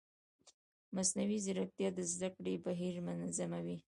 مصنوعي 0.95 1.37
ځیرکتیا 1.45 1.89
د 1.93 1.99
زده 2.13 2.29
کړې 2.35 2.53
بهیر 2.65 2.95
منظموي. 3.07 3.77